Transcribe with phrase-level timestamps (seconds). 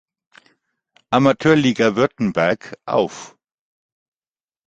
[1.11, 3.37] Amateurliga Württemberg, auf.